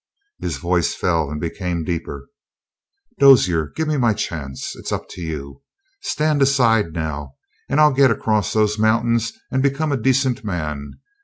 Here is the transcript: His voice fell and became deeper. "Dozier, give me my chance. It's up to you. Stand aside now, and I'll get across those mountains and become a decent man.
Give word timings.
His 0.41 0.57
voice 0.57 0.95
fell 0.95 1.29
and 1.29 1.39
became 1.39 1.83
deeper. 1.83 2.27
"Dozier, 3.19 3.71
give 3.75 3.87
me 3.87 3.97
my 3.97 4.13
chance. 4.13 4.75
It's 4.75 4.91
up 4.91 5.07
to 5.09 5.21
you. 5.21 5.61
Stand 6.01 6.41
aside 6.41 6.93
now, 6.93 7.35
and 7.69 7.79
I'll 7.79 7.93
get 7.93 8.09
across 8.09 8.51
those 8.51 8.79
mountains 8.79 9.31
and 9.51 9.61
become 9.61 9.91
a 9.91 9.97
decent 10.01 10.43
man. 10.43 10.93